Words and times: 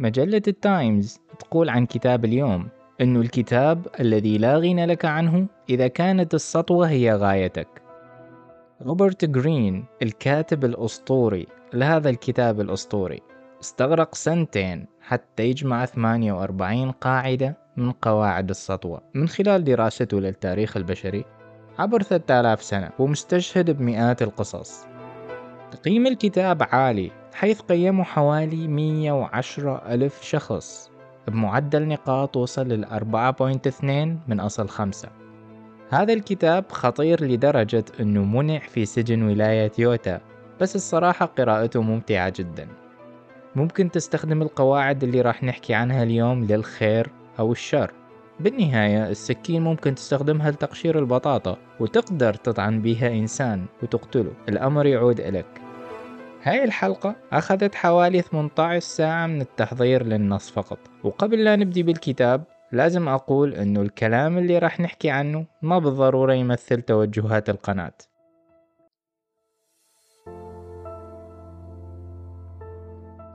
مجلة 0.00 0.42
التايمز 0.48 1.20
تقول 1.38 1.68
عن 1.68 1.86
كتاب 1.86 2.24
اليوم 2.24 2.68
أنه 3.00 3.20
الكتاب 3.20 3.86
الذي 4.00 4.38
لا 4.38 4.56
غنى 4.56 4.86
لك 4.86 5.04
عنه 5.04 5.46
إذا 5.70 5.88
كانت 5.88 6.34
السطوة 6.34 6.88
هي 6.88 7.14
غايتك. 7.14 7.68
روبرت 8.82 9.24
جرين 9.24 9.84
الكاتب 10.02 10.64
الأسطوري 10.64 11.46
لهذا 11.72 12.10
الكتاب 12.10 12.60
الأسطوري 12.60 13.20
استغرق 13.60 14.14
سنتين 14.14 14.86
حتى 15.00 15.42
يجمع 15.42 15.86
48 15.86 16.90
قاعدة 16.90 17.56
من 17.76 17.92
قواعد 17.92 18.50
السطوة 18.50 19.00
من 19.14 19.28
خلال 19.28 19.64
دراسته 19.64 20.20
للتاريخ 20.20 20.76
البشري 20.76 21.24
عبر 21.78 22.02
3000 22.02 22.62
سنة 22.62 22.90
ومستشهد 22.98 23.70
بمئات 23.70 24.22
القصص. 24.22 24.97
تقييم 25.70 26.06
الكتاب 26.06 26.62
عالي 26.62 27.10
حيث 27.34 27.60
قيموا 27.60 28.04
حوالي 28.04 28.68
110 28.68 29.82
ألف 29.88 30.22
شخص. 30.22 30.90
بمعدل 31.28 31.88
نقاط 31.88 32.36
وصل 32.36 32.68
لل 32.68 32.84
4.2 32.84 33.84
من 34.28 34.40
أصل 34.40 34.68
خمسة. 34.68 35.08
هذا 35.90 36.12
الكتاب 36.12 36.64
خطير 36.72 37.24
لدرجة 37.24 37.84
أنه 38.00 38.24
منع 38.24 38.58
في 38.58 38.84
سجن 38.84 39.22
ولاية 39.22 39.72
يوتا 39.78 40.20
بس 40.60 40.76
الصراحة 40.76 41.26
قراءته 41.26 41.82
ممتعة 41.82 42.32
جدا. 42.36 42.68
ممكن 43.56 43.90
تستخدم 43.90 44.42
القواعد 44.42 45.04
اللي 45.04 45.20
راح 45.20 45.42
نحكي 45.42 45.74
عنها 45.74 46.02
اليوم 46.02 46.44
للخير 46.44 47.10
أو 47.38 47.52
الشر. 47.52 47.92
بالنهاية 48.40 49.08
السكين 49.08 49.62
ممكن 49.62 49.94
تستخدمها 49.94 50.50
لتقشير 50.50 50.98
البطاطا 50.98 51.56
وتقدر 51.80 52.34
تطعن 52.34 52.82
بها 52.82 53.08
إنسان 53.08 53.66
وتقتله. 53.82 54.32
الأمر 54.48 54.86
يعود 54.86 55.20
إليك. 55.20 55.46
هاي 56.42 56.64
الحلقة 56.64 57.16
أخذت 57.32 57.74
حوالي 57.74 58.22
18 58.22 58.78
ساعة 58.78 59.26
من 59.26 59.40
التحضير 59.40 60.02
للنص 60.02 60.50
فقط. 60.50 60.78
وقبل 61.04 61.44
لا 61.44 61.56
نبدي 61.56 61.82
بالكتاب 61.82 62.44
لازم 62.72 63.08
أقول 63.08 63.54
أنه 63.54 63.82
الكلام 63.82 64.38
اللي 64.38 64.58
راح 64.58 64.80
نحكي 64.80 65.10
عنه 65.10 65.46
ما 65.62 65.78
بالضرورة 65.78 66.32
يمثل 66.32 66.82
توجهات 66.82 67.50
القناة. 67.50 67.94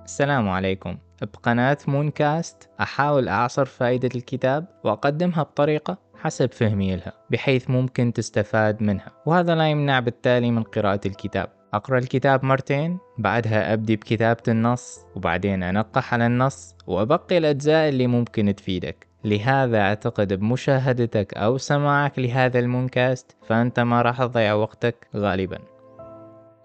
السلام 0.06 0.50
عليكم. 0.50 0.97
بقناة 1.25 1.77
مونكاست 1.88 2.69
أحاول 2.81 3.27
أعصر 3.27 3.66
فائدة 3.66 4.09
الكتاب 4.16 4.66
وأقدمها 4.83 5.43
بطريقة 5.43 5.97
حسب 6.16 6.52
فهمي 6.52 6.95
لها 6.95 7.13
بحيث 7.29 7.69
ممكن 7.69 8.13
تستفاد 8.13 8.83
منها. 8.83 9.11
وهذا 9.25 9.55
لا 9.55 9.69
يمنع 9.69 9.99
بالتالي 9.99 10.51
من 10.51 10.63
قراءة 10.63 11.01
الكتاب. 11.05 11.47
أقرأ 11.73 11.97
الكتاب 11.97 12.45
مرتين 12.45 12.97
بعدها 13.17 13.73
أبدي 13.73 13.95
بكتابة 13.95 14.44
النص 14.47 14.99
وبعدين 15.16 15.63
أنقح 15.63 16.13
على 16.13 16.25
النص 16.25 16.75
وأبقي 16.88 17.38
الأجزاء 17.38 17.89
اللي 17.89 18.07
ممكن 18.07 18.55
تفيدك. 18.55 19.07
لهذا 19.23 19.81
أعتقد 19.81 20.33
بمشاهدتك 20.33 21.33
أو 21.33 21.57
سماعك 21.57 22.19
لهذا 22.19 22.59
المونكاست 22.59 23.35
فأنت 23.47 23.79
ما 23.79 24.01
راح 24.01 24.23
تضيع 24.23 24.53
وقتك 24.53 25.07
غالبا. 25.16 25.57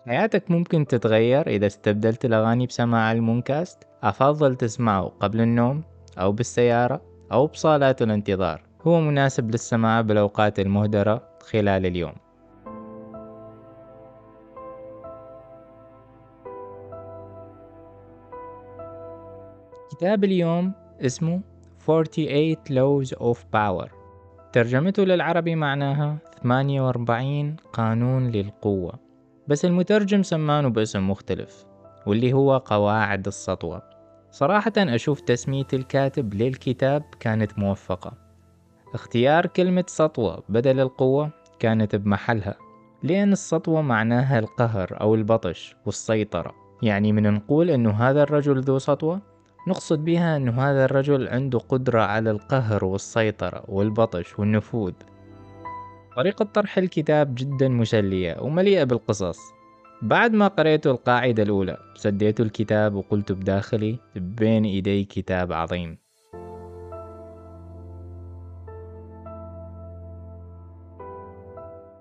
حياتك 0.07 0.51
ممكن 0.51 0.87
تتغير 0.87 1.47
إذا 1.47 1.67
استبدلت 1.67 2.25
الأغاني 2.25 2.67
بسماع 2.67 3.13
المونكاست 3.13 3.88
أفضل 4.03 4.55
تسمعه 4.55 5.13
قبل 5.21 5.41
النوم 5.41 5.83
أو 6.19 6.33
بالسيارة 6.33 7.01
أو 7.33 7.47
بصالات 7.47 8.03
الانتظار. 8.03 8.63
هو 8.83 9.01
مناسب 9.01 9.51
للسماع 9.51 10.01
بالأوقات 10.01 10.61
المهدرة 10.61 11.29
خلال 11.41 11.87
اليوم. 11.87 12.13
كتاب 19.91 20.25
اليوم 20.25 20.73
اسمه 21.01 21.41
48 21.87 22.57
Laws 22.71 23.09
of 23.09 23.39
Power. 23.39 23.89
ترجمته 24.53 25.05
للعربي 25.05 25.55
معناها 25.55 26.19
48 26.43 27.57
قانون 27.73 28.31
للقوة. 28.31 28.99
بس 29.49 29.65
المترجم 29.65 30.23
سمانه 30.23 30.69
باسم 30.69 31.11
مختلف. 31.11 31.68
واللي 32.09 32.33
هو 32.33 32.57
قواعد 32.57 33.27
السطوة. 33.27 33.83
صراحة 34.31 34.73
أشوف 34.79 35.21
تسمية 35.21 35.67
الكاتب 35.73 36.35
للكتاب 36.35 37.03
كانت 37.21 37.59
موفقة. 37.59 38.13
اختيار 38.95 39.47
كلمة 39.47 39.85
سطوة 39.87 40.43
بدل 40.49 40.81
القوة 40.81 41.31
كانت 41.59 41.97
بمحلها 41.97 42.55
لأن 43.03 43.33
السطوة 43.33 43.83
معناها 43.83 44.39
القهر 44.39 45.01
أو 45.01 45.15
البطش 45.15 45.77
والسيطرة. 45.87 46.55
يعني 46.83 47.13
من 47.13 47.35
نقول 47.35 47.71
أنه 47.71 47.91
هذا 47.91 48.23
الرجل 48.23 48.61
ذو 48.61 48.79
سطوة 48.79 49.21
نقصد 49.69 50.05
بها 50.05 50.37
أن 50.37 50.49
هذا 50.49 50.85
الرجل 50.85 51.29
عنده 51.29 51.59
قدرة 51.59 52.03
على 52.03 52.31
القهر 52.31 52.85
والسيطرة 52.85 53.65
والبطش 53.69 54.39
والنفوذ. 54.39 54.93
طريقة 56.17 56.45
طرح 56.45 56.79
الكتاب 56.79 57.35
جدا 57.35 57.69
مسلية 57.69 58.37
ومليئة 58.41 58.85
بالقصص. 58.85 59.58
بعد 60.03 60.33
ما 60.33 60.49
قريت 60.49 60.87
القاعدة 60.87 61.43
الأولى 61.43 61.77
سديت 61.95 62.41
الكتاب 62.41 62.95
وقلت 62.95 63.33
بداخلي 63.33 63.99
بين 64.17 64.65
إيدي 64.65 65.05
كتاب 65.05 65.53
عظيم. 65.53 65.99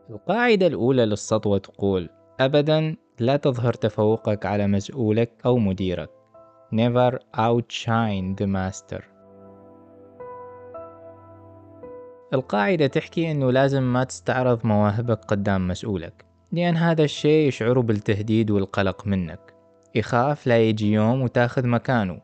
القاعدة 0.09 0.67
الأولى 0.67 1.05
للسطوة 1.05 1.57
تقول 1.57 2.09
أبدا 2.39 2.95
لا 3.19 3.37
تظهر 3.37 3.73
تفوقك 3.73 4.45
على 4.45 4.67
مسؤولك 4.67 5.31
أو 5.45 5.57
مديرك. 5.57 6.09
Never 6.73 7.17
outshine 7.35 8.35
the 8.41 8.47
master. 8.47 9.03
القاعدة 12.33 12.87
تحكي 12.87 13.31
أنه 13.31 13.51
لازم 13.51 13.93
ما 13.93 14.03
تستعرض 14.03 14.65
مواهبك 14.65 15.25
قدام 15.25 15.67
مسؤولك. 15.67 16.26
لأن 16.51 16.77
هذا 16.77 17.03
الشيء 17.03 17.47
يشعره 17.47 17.81
بالتهديد 17.81 18.51
والقلق 18.51 19.07
منك. 19.07 19.53
يخاف 19.95 20.47
لا 20.47 20.57
يجي 20.57 20.91
يوم 20.91 21.21
وتاخذ 21.21 21.67
مكانه. 21.67 22.21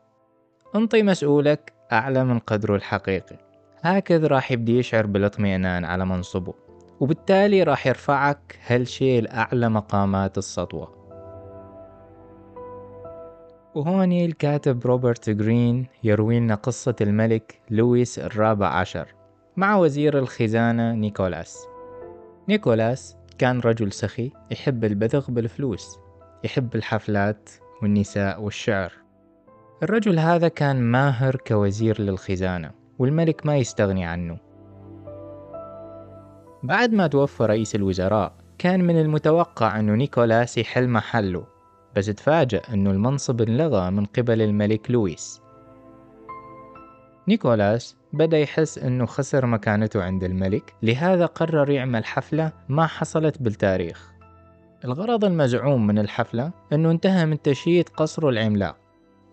انطي 0.76 1.02
مسؤولك 1.02 1.72
أعلى 1.92 2.24
من 2.24 2.38
قدره 2.38 2.76
الحقيقي. 2.76 3.38
هكذا 3.80 4.26
راح 4.26 4.52
يبدي 4.52 4.78
يشعر 4.78 5.06
بالاطمئنان 5.06 5.84
على 5.84 6.06
منصبه 6.06 6.54
وبالتالي 7.00 7.62
راح 7.62 7.86
يرفعك 7.86 8.58
هالشيء 8.66 9.22
لأعلى 9.22 9.68
مقامات 9.68 10.38
السطوة. 10.38 11.04
وهوني 13.74 14.24
الكاتب 14.24 14.86
روبرت 14.86 15.30
جرين 15.30 15.86
يروي 16.04 16.40
لنا 16.40 16.54
قصة 16.54 16.94
الملك 17.00 17.60
لويس 17.70 18.18
الرابع 18.18 18.68
عشر 18.68 19.14
مع 19.56 19.76
وزير 19.76 20.18
الخزانة 20.18 20.92
نيكولاس. 20.92 21.66
نيكولاس 22.48 23.16
كان 23.38 23.60
رجل 23.60 23.92
سخي 23.92 24.32
يحب 24.50 24.84
البذخ 24.84 25.30
بالفلوس 25.30 25.98
يحب 26.44 26.74
الحفلات 26.74 27.50
والنساء 27.82 28.42
والشعر. 28.42 28.92
الرجل 29.82 30.18
هذا 30.18 30.48
كان 30.48 30.82
ماهر 30.82 31.36
كوزير 31.36 32.00
للخزانة 32.00 32.70
والملك 32.98 33.46
ما 33.46 33.56
يستغني 33.56 34.04
عنه. 34.04 34.38
بعد 36.62 36.92
ما 36.92 37.06
توفى 37.06 37.42
رئيس 37.42 37.74
الوزراء 37.74 38.32
كان 38.58 38.84
من 38.84 39.00
المتوقع 39.00 39.80
أنه 39.80 39.94
نيكولاس 39.94 40.58
يحل 40.58 40.88
محله 40.88 41.46
بس 41.96 42.06
تفاجأ 42.06 42.62
أنه 42.72 42.90
المنصب 42.90 43.40
انلغى 43.42 43.90
من 43.90 44.04
قبل 44.04 44.42
الملك 44.42 44.90
لويس. 44.90 45.42
نيكولاس 47.28 47.96
بدأ 48.14 48.38
يحس 48.38 48.78
أنه 48.78 49.06
خسر 49.06 49.46
مكانته 49.46 50.02
عند 50.02 50.24
الملك 50.24 50.74
لهذا 50.82 51.26
قرر 51.26 51.70
يعمل 51.70 52.04
حفلة 52.04 52.52
ما 52.68 52.86
حصلت 52.86 53.42
بالتاريخ. 53.42 54.12
الغرض 54.84 55.24
المزعوم 55.24 55.86
من 55.86 55.98
الحفلة 55.98 56.52
أنه 56.72 56.90
انتهى 56.90 57.26
من 57.26 57.42
تشييد 57.42 57.88
قصره 57.88 58.28
العملاق. 58.28 58.76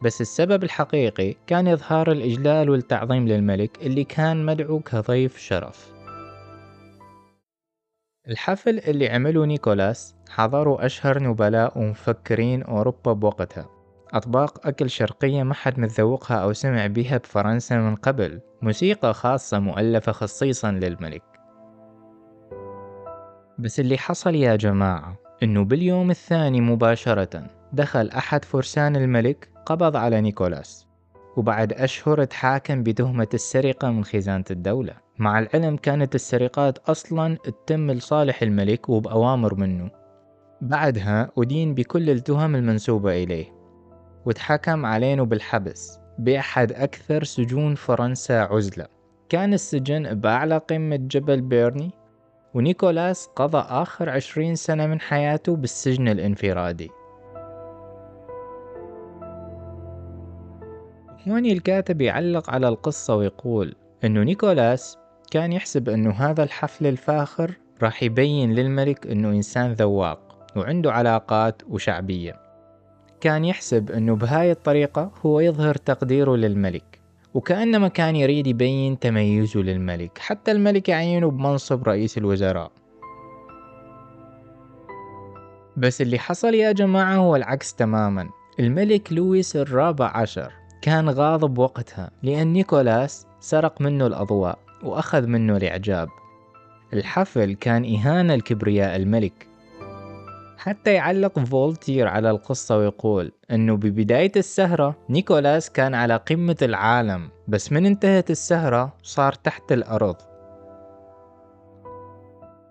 بس 0.01 0.21
السبب 0.21 0.63
الحقيقي 0.63 1.35
كان 1.47 1.67
إظهار 1.67 2.11
الإجلال 2.11 2.69
والتعظيم 2.69 3.27
للملك 3.27 3.77
اللي 3.81 4.03
كان 4.03 4.45
مدعو 4.45 4.79
كضيف 4.79 5.37
شرف. 5.37 5.91
الحفل 8.27 8.79
اللي 8.79 9.09
عمله 9.09 9.45
نيكولاس 9.45 10.15
حضروا 10.29 10.85
أشهر 10.85 11.23
نبلاء 11.23 11.79
ومفكرين 11.79 12.63
أوروبا 12.63 13.13
بوقتها. 13.13 13.80
أطباق 14.13 14.67
أكل 14.67 14.89
شرقية 14.89 15.43
ما 15.43 15.53
حد 15.53 15.79
متذوقها 15.79 16.37
أو 16.37 16.53
سمع 16.53 16.87
بها 16.87 17.17
بفرنسا 17.17 17.77
من 17.77 17.95
قبل. 17.95 18.41
موسيقى 18.61 19.13
خاصة 19.13 19.59
مؤلفة 19.59 20.11
خصيصا 20.11 20.71
للملك. 20.71 21.23
بس 23.59 23.79
اللي 23.79 23.97
حصل 23.97 24.35
يا 24.35 24.55
جماعة 24.55 25.17
إنه 25.43 25.63
باليوم 25.63 26.09
الثاني 26.09 26.61
مباشرة 26.61 27.43
دخل 27.73 28.09
أحد 28.09 28.45
فرسان 28.45 28.95
الملك 28.95 29.49
قبض 29.65 29.95
على 29.95 30.21
نيكولاس 30.21 30.87
وبعد 31.37 31.73
أشهر 31.73 32.23
تحاكم 32.23 32.83
بتهمة 32.83 33.27
السرقة 33.33 33.91
من 33.91 34.03
خزانة 34.03 34.45
الدولة. 34.51 34.93
مع 35.17 35.39
العلم 35.39 35.77
كانت 35.77 36.15
السرقات 36.15 36.77
أصلا 36.77 37.37
تتم 37.43 37.91
لصالح 37.91 38.41
الملك 38.41 38.89
وبأوامر 38.89 39.55
منه. 39.55 39.89
بعدها 40.61 41.31
أدين 41.37 41.75
بكل 41.75 42.09
التهم 42.09 42.55
المنسوبة 42.55 43.23
إليه. 43.23 43.60
وتحكم 44.25 44.85
علينا 44.85 45.23
بالحبس 45.23 46.00
بأحد 46.19 46.71
أكثر 46.71 47.23
سجون 47.23 47.75
فرنسا 47.75 48.33
عزلة. 48.33 48.85
كان 49.29 49.53
السجن 49.53 50.13
بأعلى 50.13 50.57
قمة 50.57 50.95
جبل 50.95 51.41
بيرني 51.41 51.91
ونيكولاس 52.53 53.27
قضى 53.35 53.57
آخر 53.57 54.09
عشرين 54.09 54.56
سنة 54.56 54.88
من 54.88 55.00
حياته 55.00 55.56
بالسجن 55.56 56.07
الانفرادي. 56.07 56.89
هون 61.27 61.45
الكاتب 61.45 62.01
يعلق 62.01 62.50
على 62.50 62.67
القصة 62.67 63.15
ويقول 63.15 63.75
أنه 64.03 64.24
نيكولاس 64.24 64.97
كان 65.31 65.53
يحسب 65.53 65.89
أنه 65.89 66.12
هذا 66.12 66.44
الحفل 66.44 66.88
الفاخر 66.88 67.57
راح 67.81 68.03
يبين 68.03 68.53
للملك 68.53 69.07
أنه 69.07 69.29
إنسان 69.29 69.74
ذواق 69.74 70.47
وعنده 70.56 70.91
علاقات 70.91 71.62
وشعبية. 71.69 72.40
كان 73.21 73.45
يحسب 73.45 73.91
أنه 73.91 74.15
بهاي 74.15 74.51
الطريقة 74.51 75.12
هو 75.25 75.39
يظهر 75.39 75.75
تقديره 75.75 76.35
للملك 76.35 77.01
وكأنما 77.33 77.88
كان 77.88 78.15
يريد 78.15 78.47
يبين 78.47 79.00
تميزه 79.00 79.59
للملك 79.59 80.18
حتى 80.18 80.51
الملك 80.51 80.89
يعينه 80.89 81.29
بمنصب 81.31 81.83
رئيس 81.88 82.18
الوزراء. 82.18 82.71
بس 85.77 86.01
اللي 86.01 86.19
حصل 86.19 86.53
يا 86.53 86.71
جماعة 86.71 87.15
هو 87.15 87.35
العكس 87.35 87.73
تماما. 87.73 88.29
الملك 88.59 89.13
لويس 89.13 89.56
الرابع 89.56 90.12
عشر 90.17 90.53
كان 90.81 91.09
غاضب 91.09 91.57
وقتها 91.57 92.12
لأن 92.24 92.47
نيكولاس 92.47 93.27
سرق 93.39 93.81
منه 93.81 94.07
الأضواء 94.07 94.59
وأخذ 94.83 95.27
منه 95.27 95.57
الإعجاب. 95.57 96.09
الحفل 96.94 97.53
كان 97.53 97.95
إهانة 97.95 98.35
لكبرياء 98.35 98.95
الملك. 98.95 99.50
حتى 100.61 100.93
يعلق 100.93 101.39
فولتير 101.39 102.07
على 102.07 102.29
القصة 102.29 102.77
ويقول 102.77 103.31
أنه 103.51 103.75
ببداية 103.75 104.31
السهرة 104.35 104.95
نيكولاس 105.09 105.69
كان 105.69 105.95
على 105.95 106.15
قمة 106.15 106.55
العالم 106.61 107.29
بس 107.47 107.71
من 107.71 107.85
انتهت 107.85 108.31
السهرة 108.31 108.93
صار 109.03 109.33
تحت 109.33 109.71
الأرض. 109.71 110.15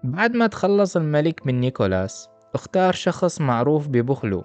بعد 0.04 0.34
ما 0.34 0.46
تخلص 0.46 0.96
الملك 0.96 1.46
من 1.46 1.60
نيكولاس 1.60 2.28
اختار 2.54 2.92
شخص 2.92 3.40
معروف 3.40 3.88
ببخله. 3.88 4.44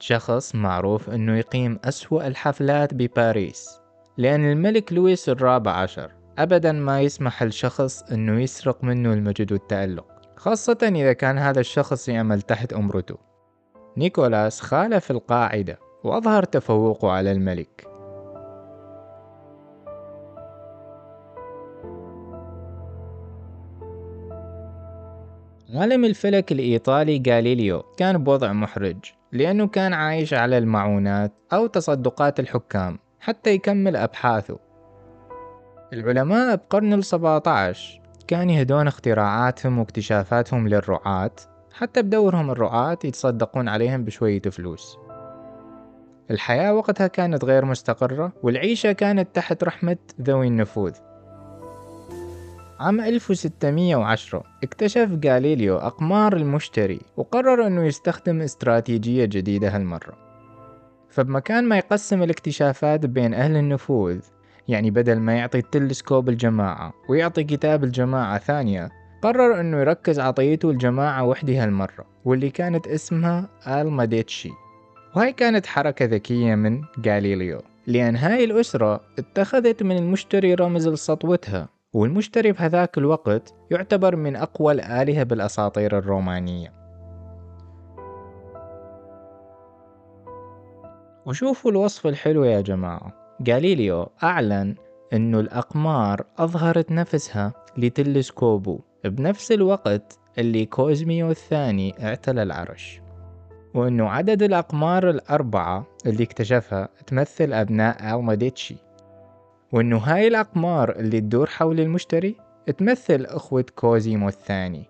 شخص 0.00 0.54
معروف 0.54 1.10
أنه 1.10 1.38
يقيم 1.38 1.78
أسوأ 1.84 2.26
الحفلات 2.26 2.94
بباريس. 2.94 3.80
لأن 4.18 4.52
الملك 4.52 4.92
لويس 4.92 5.28
الرابع 5.28 5.72
عشر 5.72 6.12
أبدا 6.38 6.72
ما 6.72 7.00
يسمح 7.00 7.42
لشخص 7.42 8.02
أنه 8.02 8.40
يسرق 8.40 8.84
منه 8.84 9.12
المجد 9.12 9.52
والتألق. 9.52 10.15
خاصة 10.36 10.78
إذا 10.82 11.12
كان 11.12 11.38
هذا 11.38 11.60
الشخص 11.60 12.08
يعمل 12.08 12.42
تحت 12.42 12.72
أمرته. 12.72 13.16
نيكولاس 13.96 14.60
خالف 14.60 15.10
القاعدة 15.10 15.78
وأظهر 16.04 16.42
تفوقه 16.42 17.10
على 17.10 17.32
الملك. 17.32 17.86
عالم 25.74 26.04
الفلك 26.04 26.52
الإيطالي 26.52 27.22
غاليليو 27.28 27.82
كان 27.82 28.24
بوضع 28.24 28.52
محرج 28.52 28.96
لأنه 29.32 29.66
كان 29.66 29.92
عايش 29.92 30.34
على 30.34 30.58
المعونات 30.58 31.32
أو 31.52 31.66
تصدقات 31.66 32.40
الحكام 32.40 32.98
حتى 33.20 33.50
يكمل 33.50 33.96
أبحاثه. 33.96 34.58
العلماء 35.92 36.56
بقرن 36.56 36.92
السبعة 36.92 37.42
عشر 37.46 38.05
كان 38.28 38.50
يهدون 38.50 38.86
اختراعاتهم 38.86 39.78
واكتشافاتهم 39.78 40.68
للرعاة 40.68 41.30
حتى 41.72 42.02
بدورهم 42.02 42.50
الرعاة 42.50 42.98
يتصدقون 43.04 43.68
عليهم 43.68 44.04
بشوية 44.04 44.42
فلوس. 44.42 44.98
الحياة 46.30 46.74
وقتها 46.74 47.06
كانت 47.06 47.44
غير 47.44 47.64
مستقرة 47.64 48.32
والعيشة 48.42 48.92
كانت 48.92 49.28
تحت 49.34 49.64
رحمة 49.64 49.96
ذوي 50.22 50.46
النفوذ. 50.46 50.92
عام 52.80 53.00
1610 53.00 54.42
اكتشف 54.62 55.18
غاليليو 55.26 55.76
أقمار 55.76 56.36
المشتري 56.36 57.00
وقرر 57.16 57.66
أنه 57.66 57.84
يستخدم 57.84 58.40
استراتيجية 58.40 59.24
جديدة 59.24 59.68
هالمرة. 59.68 60.14
فبمكان 61.10 61.64
ما 61.64 61.76
يقسم 61.76 62.22
الاكتشافات 62.22 63.06
بين 63.06 63.34
أهل 63.34 63.56
النفوذ 63.56 64.20
يعني 64.68 64.90
بدل 64.90 65.18
ما 65.18 65.36
يعطي 65.36 65.58
التلسكوب 65.58 66.28
الجماعة 66.28 66.92
ويعطي 67.08 67.44
كتاب 67.44 67.84
الجماعة 67.84 68.38
ثانية 68.38 68.90
قرر 69.22 69.60
أنه 69.60 69.80
يركز 69.80 70.20
عطيته 70.20 70.70
الجماعة 70.70 71.24
وحدها 71.24 71.64
هالمرة 71.64 72.04
واللي 72.24 72.50
كانت 72.50 72.86
اسمها 72.86 73.48
آلماديتشي. 73.66 74.50
وهي 75.16 75.32
كانت 75.32 75.66
حركة 75.66 76.04
ذكية 76.04 76.54
من 76.54 76.82
غاليليو 77.06 77.60
لأن 77.86 78.16
هاي 78.16 78.44
الأسرة 78.44 79.00
اتخذت 79.18 79.82
من 79.82 79.96
المشتري 79.96 80.54
رمز 80.54 80.88
لسطوتها 80.88 81.68
والمشتري 81.92 82.52
بهذاك 82.52 82.98
الوقت 82.98 83.54
يعتبر 83.70 84.16
من 84.16 84.36
أقوى 84.36 84.72
الآلهة 84.72 85.22
بالأساطير 85.22 85.98
الرومانية. 85.98 86.72
وشوفوا 91.26 91.70
الوصف 91.70 92.06
الحلو 92.06 92.44
يا 92.44 92.60
جماعة. 92.60 93.25
غاليليو 93.48 94.08
أعلن 94.22 94.74
أنه 95.12 95.40
الأقمار 95.40 96.26
أظهرت 96.38 96.92
نفسها 96.92 97.52
لتلسكوبه 97.78 98.78
بنفس 99.04 99.52
الوقت 99.52 100.18
اللي 100.38 100.66
كوزميو 100.66 101.30
الثاني 101.30 102.06
اعتلى 102.06 102.42
العرش. 102.42 103.00
وأنه 103.74 104.08
عدد 104.08 104.42
الأقمار 104.42 105.10
الأربعة 105.10 105.86
اللي 106.06 106.22
اكتشفها 106.22 106.88
تمثل 107.06 107.52
أبناء 107.52 108.16
ألماديتشي 108.18 108.76
وأنه 109.72 109.98
هاي 109.98 110.28
الأقمار 110.28 110.96
اللي 110.96 111.20
تدور 111.20 111.46
حول 111.46 111.80
المشتري 111.80 112.36
تمثل 112.78 113.24
أخوة 113.24 113.64
كوزيمو 113.74 114.28
الثاني. 114.28 114.88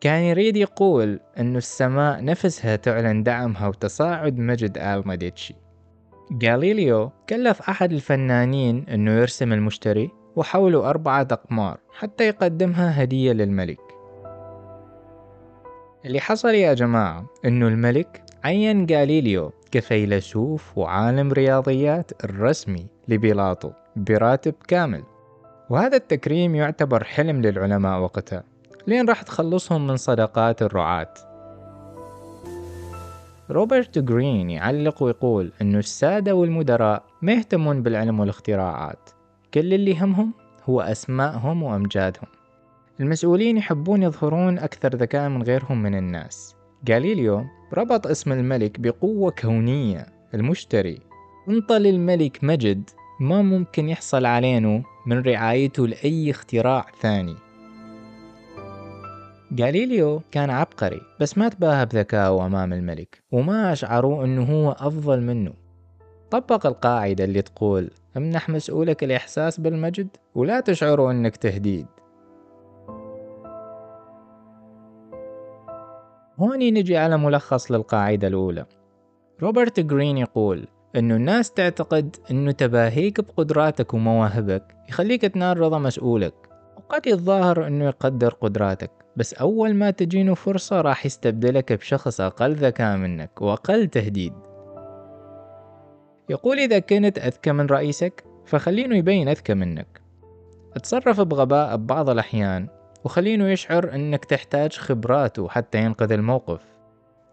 كان 0.00 0.22
يريد 0.22 0.56
يقول 0.56 1.20
أنه 1.38 1.58
السماء 1.58 2.24
نفسها 2.24 2.76
تعلن 2.76 3.22
دعمها 3.22 3.68
وتصاعد 3.68 4.38
مجد 4.38 4.78
ألماديتشي 4.78 5.63
غاليليو 6.42 7.10
كلف 7.28 7.62
أحد 7.62 7.92
الفنانين 7.92 8.88
أنه 8.88 9.10
يرسم 9.10 9.52
المشتري 9.52 10.10
وحوله 10.36 10.90
أربعة 10.90 11.28
أقمار 11.30 11.78
حتى 11.92 12.28
يقدمها 12.28 13.02
هدية 13.02 13.32
للملك. 13.32 13.80
اللي 16.04 16.20
حصل 16.20 16.48
يا 16.48 16.74
جماعة 16.74 17.26
أنه 17.44 17.68
الملك 17.68 18.22
عين 18.44 18.86
غاليليو 18.90 19.52
كفيلسوف 19.70 20.78
وعالم 20.78 21.32
رياضيات 21.32 22.24
الرسمي 22.24 22.86
لبيلاطو 23.08 23.70
براتب 23.96 24.54
كامل. 24.68 25.02
وهذا 25.70 25.96
التكريم 25.96 26.54
يعتبر 26.54 27.04
حلم 27.04 27.42
للعلماء 27.42 28.00
وقتها 28.00 28.44
لين 28.86 29.08
راح 29.08 29.22
تخلصهم 29.22 29.86
من 29.86 29.96
صدقات 29.96 30.62
الرعاة. 30.62 31.14
روبرت 33.50 33.98
جرين 33.98 34.50
يعلق 34.50 35.02
ويقول 35.02 35.52
أنه 35.62 35.78
السادة 35.78 36.34
والمدراء 36.34 37.04
ما 37.22 37.32
يهتمون 37.32 37.82
بالعلم 37.82 38.20
والاختراعات. 38.20 39.10
كل 39.54 39.74
اللي 39.74 39.90
يهمهم 39.90 40.32
هو 40.64 40.80
أسمائهم 40.80 41.62
وأمجادهم. 41.62 42.26
المسؤولين 43.00 43.56
يحبون 43.56 44.02
يظهرون 44.02 44.58
أكثر 44.58 44.96
ذكاء 44.96 45.28
من 45.28 45.42
غيرهم 45.42 45.82
من 45.82 45.94
الناس. 45.94 46.56
غاليليو 46.88 47.44
ربط 47.72 48.06
اسم 48.06 48.32
الملك 48.32 48.80
بقوة 48.80 49.30
كونية. 49.30 50.06
المشتري 50.34 51.00
انطى 51.48 51.78
للملك 51.78 52.38
مجد 52.42 52.90
ما 53.20 53.42
ممكن 53.42 53.88
يحصل 53.88 54.26
علينه 54.26 54.82
من 55.06 55.22
رعايته 55.22 55.86
لأي 55.86 56.30
اختراع 56.30 56.86
ثاني. 57.00 57.43
غاليليو 59.60 60.22
كان 60.30 60.50
عبقري 60.50 61.00
بس 61.20 61.38
ما 61.38 61.48
تباهى 61.48 61.86
بذكائه 61.86 62.46
أمام 62.46 62.72
الملك 62.72 63.22
وما 63.32 63.72
أشعروه 63.72 64.24
أنه 64.24 64.42
هو 64.42 64.72
أفضل 64.72 65.20
منه. 65.20 65.52
طبق 66.30 66.66
القاعدة 66.66 67.24
اللي 67.24 67.42
تقول 67.42 67.90
امنح 68.16 68.48
مسؤولك 68.48 69.04
الإحساس 69.04 69.60
بالمجد؟ 69.60 70.08
ولا 70.34 70.60
تشعروا 70.60 71.10
أنك 71.10 71.36
تهديد. 71.36 71.86
هوني 76.38 76.70
نجي 76.70 76.96
على 76.96 77.18
ملخص 77.18 77.72
للقاعدة 77.72 78.28
الأولى. 78.28 78.66
روبرت 79.42 79.80
جرين 79.80 80.18
يقول 80.18 80.68
أنه 80.96 81.16
الناس 81.16 81.50
تعتقد 81.50 82.16
أنه 82.30 82.52
تباهيك 82.52 83.20
بقدراتك 83.20 83.94
ومواهبك 83.94 84.76
يخليك 84.88 85.22
تنال 85.22 85.60
رضا 85.60 85.78
مسؤولك 85.78 86.34
وقد 86.76 87.06
يتظاهر 87.06 87.66
أنه 87.66 87.84
يقدر 87.84 88.34
قدراتك. 88.34 89.03
بس 89.16 89.34
أول 89.34 89.74
ما 89.74 89.90
تجينه 89.90 90.34
فرصة 90.34 90.80
راح 90.80 91.06
يستبدلك 91.06 91.72
بشخص 91.72 92.20
أقل 92.20 92.54
ذكاء 92.54 92.96
منك 92.96 93.42
وأقل 93.42 93.86
تهديد. 93.86 94.32
يقول 96.28 96.58
إذا 96.58 96.78
كنت 96.78 97.18
أذكى 97.18 97.52
من 97.52 97.66
رئيسك 97.66 98.24
فخلينه 98.46 98.96
يبين 98.96 99.28
أذكى 99.28 99.54
منك. 99.54 100.00
اتصرف 100.76 101.20
بغباء 101.20 101.76
ببعض 101.76 102.10
الأحيان 102.10 102.68
وخلينه 103.04 103.48
يشعر 103.48 103.94
أنك 103.94 104.24
تحتاج 104.24 104.72
خبراته 104.72 105.48
حتى 105.48 105.78
ينقذ 105.78 106.12
الموقف. 106.12 106.60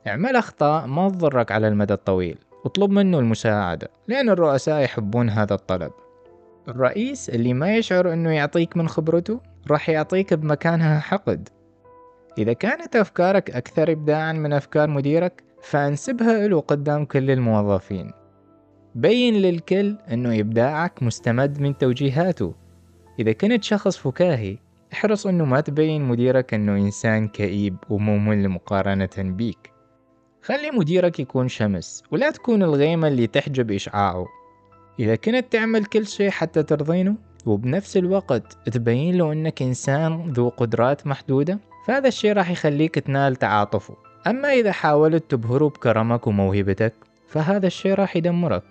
اعمل 0.08 0.36
أخطاء 0.36 0.88
ما 0.88 1.10
تضرك 1.10 1.52
على 1.52 1.68
المدى 1.68 1.94
الطويل 1.94 2.38
واطلب 2.64 2.92
منه 2.92 3.20
المساعدة 3.20 3.88
لأن 4.08 4.30
الرؤساء 4.30 4.84
يحبون 4.84 5.30
هذا 5.30 5.54
الطلب. 5.54 5.92
الرئيس 6.68 7.30
اللي 7.30 7.54
ما 7.54 7.76
يشعر 7.76 8.14
أنه 8.14 8.32
يعطيك 8.32 8.78
من 8.78 8.88
خبرته 8.88 9.40
راح 9.72 9.90
يعطيك 9.90 10.34
بمكانها 10.34 11.00
حقد. 11.00 11.50
إذا 12.38 12.54
كانت 12.54 12.96
أفكارك 12.96 13.52
أكثر 13.52 13.92
إبداعا 13.92 14.34
من 14.34 14.54
أفكار 14.54 14.90
مديرك 14.90 15.44
فأنسبها 15.62 16.48
له 16.48 16.60
قدام 16.60 17.06
كل 17.06 17.32
الموظفين. 17.32 18.12
بين 18.96 19.34
للكل 19.34 19.98
أنه 20.12 20.40
إبداعك 20.40 21.04
مستمد 21.04 21.62
من 21.62 21.78
توجيهاته. 21.78 22.54
إذا 23.20 23.32
كنت 23.32 23.64
شخص 23.64 23.98
فكاهي 23.98 24.58
احرص 24.94 25.28
أنه 25.28 25.46
ما 25.46 25.62
تبين 25.62 26.02
مديرك 26.02 26.54
أنه 26.54 26.76
إنسان 26.76 27.28
كئيب 27.28 27.76
وممل 27.90 28.50
مقارنة 28.50 29.10
بيك. 29.18 29.72
خلي 30.42 30.72
مديرك 30.72 31.20
يكون 31.20 31.48
شمس 31.48 32.04
ولا 32.12 32.32
تكون 32.32 32.64
الغيمة 32.64 33.08
اللي 33.08 33.28
تحجب 33.28 33.72
إشعاعه. 33.72 34.26
إذا 35.00 35.16
كنت 35.16 35.46
تعمل 35.52 35.86
كل 35.86 36.08
شيء 36.08 36.30
حتى 36.30 36.64
ترضينه 36.64 37.16
وبنفس 37.46 37.98
الوقت 37.98 38.70
تبين 38.70 39.18
له 39.18 39.32
أنك 39.32 39.62
إنسان 39.62 40.32
ذو 40.32 40.50
قدرات 40.50 41.08
محدودة 41.08 41.60
فهذا 41.86 42.08
الشيء 42.08 42.34
راح 42.34 42.52
يخليك 42.52 43.00
تنال 43.00 43.36
تعاطفه. 43.36 43.96
أما 44.28 44.54
إذا 44.54 44.72
حاولت 44.72 45.32
تبهره 45.32 45.68
بكرمك 45.68 46.28
وموهبتك 46.28 46.94
فهذا 47.28 47.68
الشيء 47.68 47.94
راح 47.94 48.16
يدمرك. 48.16 48.64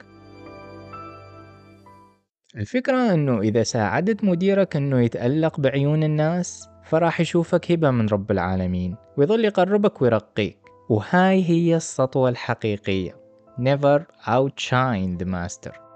الفكرة 2.56 3.14
أنه 3.14 3.40
إذا 3.40 3.62
ساعدت 3.62 4.24
مديرك 4.24 4.76
أنه 4.76 5.00
يتألق 5.00 5.60
بعيون 5.60 6.02
الناس 6.02 6.68
فراح 6.84 7.20
يشوفك 7.20 7.72
هبة 7.72 7.90
من 7.90 8.08
رب 8.08 8.30
العالمين 8.30 8.96
ويظل 9.16 9.44
يقربك 9.44 10.02
ويرقيك. 10.02 10.58
وهاي 10.88 11.44
هي 11.44 11.76
السطوة 11.76 12.28
الحقيقية. 12.28 13.16
Never 13.58 14.00
outshine 14.26 15.22
the 15.22 15.26
master. 15.26 15.89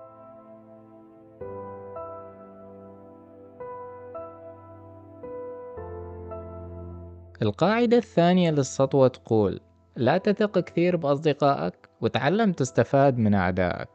القاعدة 7.43 7.97
الثانية 7.97 8.51
للسطوة 8.51 9.09
تقول 9.09 9.61
لا 9.97 10.19
تثق 10.19 10.59
كثير 10.59 10.97
بأصدقائك 10.97 11.75
وتعلم 12.01 12.53
تستفاد 12.53 13.19
من 13.19 13.35
أعدائك. 13.35 13.89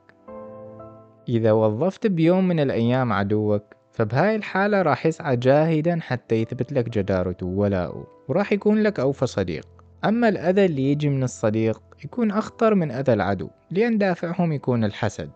إذا 1.29 1.51
وظفت 1.51 2.07
بيوم 2.07 2.47
من 2.47 2.59
الأيام 2.59 3.13
عدوك 3.13 3.63
فبهاي 3.91 4.35
الحالة 4.35 4.81
راح 4.81 5.05
يسعى 5.05 5.35
جاهدا 5.35 5.99
حتى 6.01 6.35
يثبت 6.35 6.73
لك 6.73 6.89
جدارته 6.89 7.45
وولاؤه 7.45 8.07
وراح 8.27 8.51
يكون 8.51 8.83
لك 8.83 8.99
أوفى 8.99 9.27
صديق. 9.27 9.67
أما 10.05 10.29
الأذى 10.29 10.65
اللي 10.65 10.91
يجي 10.91 11.09
من 11.09 11.23
الصديق 11.23 11.81
يكون 12.05 12.31
أخطر 12.31 12.75
من 12.75 12.91
أذى 12.91 13.13
العدو 13.13 13.49
لأن 13.71 13.97
دافعهم 13.97 14.51
يكون 14.53 14.83
الحسد. 14.83 15.29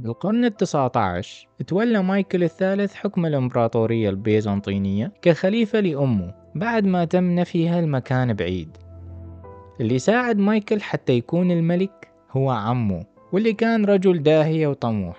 بالقرن 0.00 0.44
التسعة 0.44 0.92
عشر 0.96 1.48
تولى 1.66 2.02
مايكل 2.02 2.44
الثالث 2.44 2.94
حكم 2.94 3.26
الإمبراطورية 3.26 4.10
البيزنطينية 4.10 5.12
كخليفة 5.22 5.80
لأمه 5.80 6.34
بعد 6.54 6.84
ما 6.84 7.04
تم 7.04 7.30
نفيها 7.30 7.80
المكان 7.80 8.32
بعيد. 8.32 8.76
اللي 9.80 9.98
ساعد 9.98 10.38
مايكل 10.38 10.80
حتى 10.80 11.12
يكون 11.12 11.50
الملك 11.50 12.08
هو 12.30 12.50
عمه 12.50 13.04
واللي 13.32 13.52
كان 13.52 13.84
رجل 13.84 14.22
داهية 14.22 14.66
وطموح. 14.66 15.16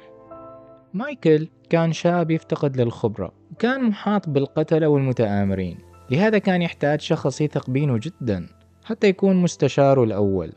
مايكل 0.93 1.47
كان 1.69 1.93
شاب 1.93 2.31
يفتقد 2.31 2.81
للخبرة 2.81 3.31
وكان 3.51 3.83
محاط 3.83 4.29
بالقتلة 4.29 4.88
والمتآمرين. 4.88 5.77
لهذا 6.11 6.38
كان 6.38 6.61
يحتاج 6.61 7.01
شخص 7.01 7.41
يثق 7.41 7.69
بينه 7.69 8.00
جدا 8.01 8.47
حتى 8.85 9.07
يكون 9.07 9.35
مستشاره 9.35 10.03
الأول. 10.03 10.53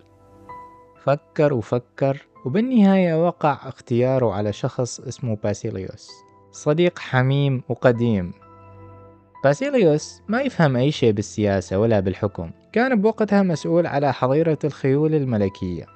فكر 1.02 1.54
وفكر 1.54 2.26
وبالنهاية 2.45 3.27
وقع 3.27 3.59
اختياره 3.69 4.33
على 4.33 4.53
شخص 4.53 5.01
اسمه 5.01 5.37
باسيليوس 5.45 6.11
صديق 6.53 6.99
حميم 6.99 7.63
وقديم. 7.69 8.33
باسيليوس 9.45 10.23
ما 10.29 10.43
يفهم 10.43 10.77
أي 10.77 10.91
شيء 10.91 11.13
بالسياسة 11.13 11.79
ولا 11.79 12.01
بالحكم 12.01 12.51
كان 12.73 13.01
بوقتها 13.01 13.43
مسؤول 13.43 13.87
على 13.87 14.13
حظيرة 14.13 14.59
الخيول 14.65 15.15
الملكية. 15.15 15.87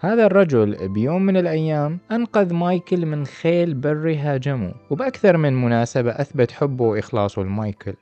هذا 0.00 0.26
الرجل 0.26 0.88
بيوم 0.88 1.22
من 1.22 1.36
الأيام 1.36 1.98
أنقذ 2.12 2.54
مايكل 2.54 3.06
من 3.06 3.26
خيل 3.26 3.74
بري 3.74 4.16
هاجمه 4.16 4.74
وبأكثر 4.90 5.36
من 5.36 5.62
مناسبة 5.62 6.10
أثبت 6.10 6.50
حبه 6.50 6.84
وإخلاصه 6.84 7.42
لمايكل. 7.42 7.94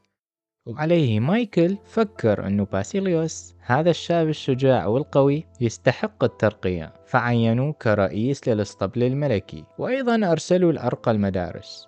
وعليه 0.67 1.21
مايكل 1.21 1.77
فكر 1.85 2.47
أنه 2.47 2.65
باسيليوس 2.65 3.55
هذا 3.61 3.91
الشاب 3.91 4.29
الشجاع 4.29 4.87
والقوي 4.87 5.47
يستحق 5.61 6.25
الترقية. 6.25 6.93
فعينوه 7.07 7.73
كرئيس 7.73 8.49
للاسطبل 8.49 9.03
الملكي 9.03 9.65
وأيضا 9.79 10.33
أرسلوا 10.33 10.73
لأرقى 10.73 11.11
المدارس. 11.11 11.87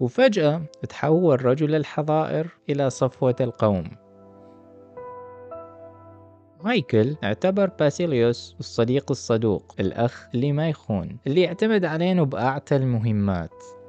وفجأة 0.00 0.62
تحول 0.88 1.44
رجل 1.44 1.74
الحظائر 1.74 2.46
إلى 2.70 2.90
صفوة 2.90 3.36
القوم. 3.40 3.84
مايكل 6.64 7.16
اعتبر 7.24 7.70
باسيليوس 7.78 8.56
الصديق 8.60 9.10
الصدوق 9.10 9.74
الأخ 9.80 10.28
اللي 10.34 10.52
ما 10.52 10.68
يخون 10.68 11.18
اللي 11.26 11.42
يعتمد 11.42 11.84
علينا 11.84 12.22
بأعتى 12.22 12.76
المهمات. 12.76 13.83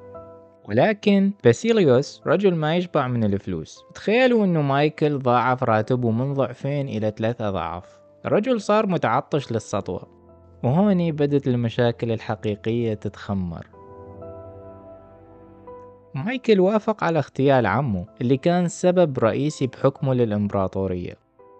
ولكن 0.70 1.32
باسيليوس 1.44 2.22
رجل 2.28 2.56
ما 2.56 2.76
يشبع 2.76 3.08
من 3.08 3.24
الفلوس. 3.24 3.84
تخيلوا 3.96 4.46
إنه 4.46 4.62
مايكل 4.62 5.20
ضاعف 5.20 5.64
راتبه 5.64 6.12
من 6.12 6.34
ضعفين 6.34 6.88
إلى 6.88 7.14
ثلاث 7.18 7.42
أضعاف. 7.42 8.00
الرجل 8.26 8.62
صار 8.62 8.88
متعطش 8.88 9.52
للسطوة. 9.52 10.08
وهوني 10.64 11.12
بدت 11.12 11.48
المشاكل 11.48 12.12
الحقيقية 12.12 12.94
تتخمر. 12.94 13.68
مايكل 16.14 16.60
وافق 16.60 17.04
على 17.04 17.20
اغتيال 17.20 17.66
عمه 17.66 18.06
اللي 18.22 18.38
كان 18.38 18.68
سبب 18.68 19.20
رئيسي 19.20 19.68
بحكمه 19.68 20.14
للإمبراطورية. 20.14 21.14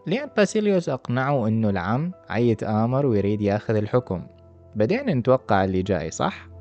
لأن 0.08 0.30
باسيليوس 0.38 0.90
أقنعه 0.90 1.48
إنه 1.48 1.70
العم 1.70 2.12
عيتآمر 2.30 3.06
ويريد 3.06 3.42
ياخذ 3.42 3.76
الحكم. 3.76 4.28
بعدين 4.76 5.10
نتوقع 5.10 5.64
اللي 5.64 5.82
جاي 5.82 6.12
صح؟ 6.12 6.55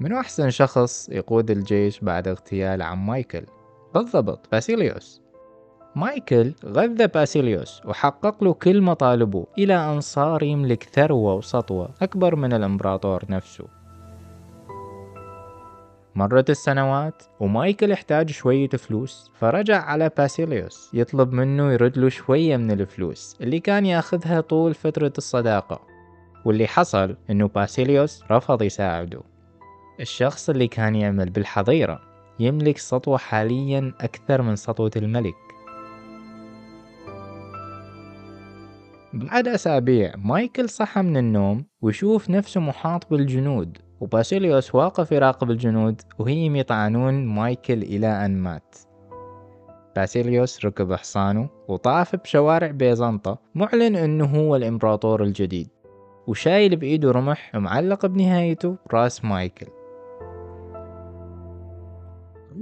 منو 0.00 0.20
أحسن 0.20 0.50
شخص 0.50 1.08
يقود 1.08 1.50
الجيش 1.50 2.00
بعد 2.00 2.28
اغتيال 2.28 2.82
عم 2.82 3.06
مايكل؟ 3.06 3.44
بالضبط 3.94 4.48
باسيليوس. 4.52 5.22
مايكل 5.96 6.52
غذى 6.64 7.06
باسيليوس 7.06 7.82
وحقق 7.86 8.44
له 8.44 8.52
كل 8.52 8.80
مطالبه 8.82 9.46
إلى 9.58 9.74
أن 9.74 10.00
صار 10.00 10.42
يملك 10.42 10.82
ثروة 10.82 11.34
وسطوة 11.34 11.88
أكبر 12.02 12.36
من 12.36 12.52
الإمبراطور 12.52 13.22
نفسه. 13.28 13.64
مرت 16.14 16.50
السنوات 16.50 17.22
ومايكل 17.40 17.92
احتاج 17.92 18.30
شوية 18.30 18.68
فلوس 18.68 19.30
فرجع 19.34 19.82
على 19.82 20.10
باسيليوس. 20.16 20.90
يطلب 20.94 21.32
منه 21.32 21.72
يرد 21.72 21.98
له 21.98 22.08
شوية 22.08 22.56
من 22.56 22.70
الفلوس 22.70 23.36
اللي 23.40 23.60
كان 23.60 23.86
ياخذها 23.86 24.40
طول 24.40 24.74
فترة 24.74 25.12
الصداقة 25.18 25.80
واللي 26.44 26.66
حصل 26.66 27.16
إنه 27.30 27.48
باسيليوس 27.48 28.24
رفض 28.30 28.62
يساعده. 28.62 29.33
الشخص 30.00 30.50
اللي 30.50 30.68
كان 30.68 30.94
يعمل 30.94 31.30
بالحظيرة 31.30 32.00
يملك 32.40 32.78
سطوة 32.78 33.18
حاليا 33.18 33.92
أكثر 34.00 34.42
من 34.42 34.56
سطوة 34.56 34.90
الملك. 34.96 35.34
بعد 39.12 39.48
أسابيع 39.48 40.12
مايكل 40.16 40.68
صحى 40.68 41.02
من 41.02 41.16
النوم 41.16 41.64
ويشوف 41.82 42.30
نفسه 42.30 42.60
محاط 42.60 43.10
بالجنود 43.10 43.78
وباسيليوس 44.00 44.74
واقف 44.74 45.12
يراقب 45.12 45.50
الجنود 45.50 46.02
وهي 46.18 46.58
يطعنون 46.58 47.26
مايكل 47.26 47.82
إلى 47.82 48.06
أن 48.06 48.38
مات. 48.38 48.76
باسيليوس 49.96 50.64
ركب 50.64 50.92
حصانه 50.92 51.48
وطاف 51.68 52.16
بشوارع 52.16 52.70
بيزنطة 52.70 53.38
معلن 53.54 53.96
أنه 53.96 54.24
هو 54.24 54.56
الإمبراطور 54.56 55.22
الجديد. 55.22 55.68
وشايل 56.26 56.76
بإيده 56.76 57.10
رمح 57.10 57.52
ومعلق 57.54 58.06
بنهايته 58.06 58.76
رأس 58.92 59.24
مايكل. 59.24 59.66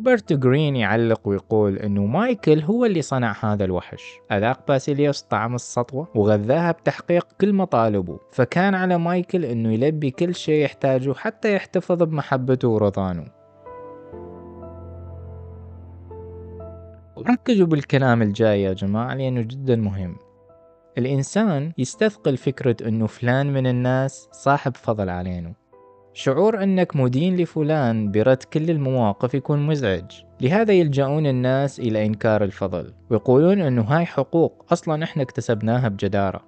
روبرت 0.02 0.32
جرين 0.32 0.76
يعلق 0.76 1.28
ويقول 1.28 1.78
إنه 1.78 2.06
مايكل 2.06 2.61
هو 2.61 2.85
اللي 2.85 3.02
صنع 3.02 3.37
هذا 3.40 3.64
الوحش. 3.64 4.02
أذاق 4.32 4.66
باسيليوس 4.68 5.23
طعم 5.23 5.54
السطوة 5.54 6.09
وغذاها 6.14 6.73
بتحقيق 6.73 7.26
كل 7.40 7.52
مطالبه. 7.52 8.18
فكان 8.32 8.75
على 8.75 8.99
مايكل 8.99 9.44
إنه 9.44 9.73
يلبي 9.73 10.11
كل 10.11 10.35
شيء 10.35 10.64
يحتاجه 10.64 11.12
حتى 11.12 11.54
يحتفظ 11.54 12.02
بمحبته 12.02 12.68
ورضاه. 12.69 13.25
ركزوا 17.18 17.66
بالكلام 17.66 18.23
الجاي 18.23 18.62
يا 18.62 18.73
جماعة 18.73 19.14
لأنه 19.14 19.40
جدا 19.40 19.76
مهم. 19.76 20.16
الإنسان 20.99 21.73
يستثقل 21.78 22.37
فكرة 22.37 22.76
أنه 22.88 23.06
فلان 23.06 23.52
من 23.52 23.66
الناس 23.66 24.28
صاحب 24.32 24.76
فضل 24.76 25.11
علينا. 25.11 25.62
شعور 26.14 26.62
أنك 26.62 26.97
مدين 26.97 27.37
لفلان 27.37 28.11
برد 28.11 28.42
كل 28.42 28.71
المواقف 28.71 29.35
يكون 29.35 29.66
مزعج. 29.66 30.04
لهذا 30.40 30.73
يلجؤون 30.73 31.26
الناس 31.26 31.81
إلى 31.81 32.07
إنكار 32.07 32.45
الفضل 32.45 32.92
ويقولون 33.11 33.61
أنه 33.61 33.83
هاي 33.83 34.07
حقوق 34.07 34.66
أصلا 34.73 35.04
إحنا 35.04 35.23
اكتسبناها 35.23 35.88
بجدارة. 35.88 36.40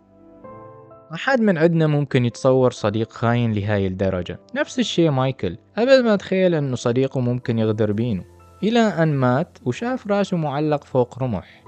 ما 1.11 1.17
حد 1.17 1.41
من 1.41 1.59
عندنا 1.59 1.87
ممكن 1.87 2.25
يتصور 2.25 2.71
صديق 2.71 3.13
خاين 3.13 3.53
لهاي 3.53 3.87
الدرجة. 3.87 4.41
نفس 4.55 4.79
الشيء 4.79 5.11
مايكل. 5.11 5.57
قبل 5.79 6.05
ما 6.05 6.17
تخيل 6.17 6.55
أنه 6.55 6.77
صديقه 6.77 7.21
ممكن 7.21 7.59
يغدر 7.59 7.93
بينه. 7.93 8.25
إلى 8.63 8.81
أن 8.81 9.15
مات 9.15 9.59
وشاف 9.65 10.07
رأسه 10.07 10.37
معلق 10.37 10.85
فوق 10.85 11.23
رمح. 11.23 11.64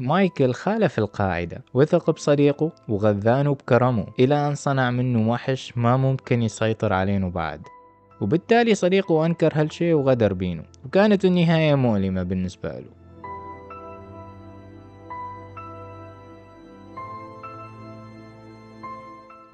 مايكل 0.00 0.52
خالف 0.52 0.98
القاعدة 0.98 1.62
وثق 1.74 2.10
بصديقه 2.10 2.72
وغذانه 2.88 3.54
بكرمه 3.54 4.06
إلى 4.18 4.48
أن 4.48 4.54
صنع 4.54 4.90
منه 4.90 5.30
وحش 5.30 5.72
ما 5.76 5.96
ممكن 5.96 6.42
يسيطر 6.42 6.92
علينه 6.92 7.30
بعد. 7.30 7.60
وبالتالي 8.20 8.74
صديقه 8.74 9.26
أنكر 9.26 9.52
هالشي 9.54 9.94
وغدر 9.94 10.32
بينه 10.32 10.62
وكانت 10.86 11.24
النهاية 11.24 11.74
مؤلمة 11.74 12.22
بالنسبة 12.22 12.68
له. 12.68 12.90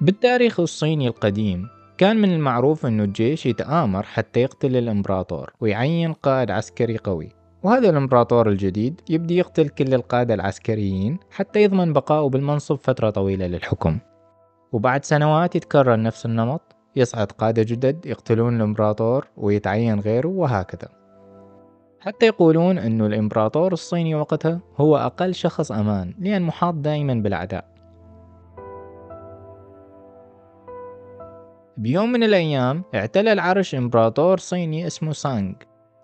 بالتاريخ 0.01 0.59
الصيني 0.59 1.07
القديم 1.07 1.67
كان 1.97 2.17
من 2.17 2.33
المعروف 2.33 2.85
أنه 2.85 3.03
الجيش 3.03 3.45
يتآمر 3.45 4.03
حتى 4.03 4.41
يقتل 4.41 4.77
الإمبراطور 4.77 5.53
ويعين 5.59 6.13
قائد 6.13 6.51
عسكري 6.51 6.97
قوي. 6.97 7.36
وهذا 7.67 7.89
الإمبراطور 7.89 8.49
الجديد 8.49 9.01
يبدي 9.09 9.37
يقتل 9.37 9.69
كل 9.69 9.93
القادة 9.93 10.33
العسكريين 10.33 11.17
حتى 11.31 11.63
يضمن 11.63 11.93
بقائه 11.93 12.29
بالمنصب 12.29 12.75
فترة 12.75 13.09
طويلة 13.09 13.47
للحكم. 13.47 13.99
وبعد 14.71 15.05
سنوات 15.05 15.55
يتكرر 15.55 16.01
نفس 16.01 16.25
النمط 16.25 16.75
يصعد 16.95 17.31
قادة 17.31 17.63
جدد 17.63 18.05
يقتلون 18.05 18.55
الإمبراطور 18.55 19.27
ويتعين 19.37 19.99
غيره 19.99 20.27
وهكذا. 20.27 20.89
حتى 21.99 22.25
يقولون 22.25 22.77
أنه 22.77 23.05
الإمبراطور 23.05 23.73
الصيني 23.73 24.15
وقتها 24.15 24.59
هو 24.77 24.97
أقل 24.97 25.33
شخص 25.33 25.71
أمان 25.71 26.13
لأن 26.19 26.41
محاط 26.41 26.73
دائما 26.73 27.13
بالأعداء. 27.13 27.65
بيوم 31.77 32.11
من 32.11 32.23
الأيام 32.23 32.83
اعتلى 32.95 33.33
العرش 33.33 33.75
إمبراطور 33.75 34.37
صيني 34.37 34.87
اسمه 34.87 35.11
سانغ. 35.11 35.53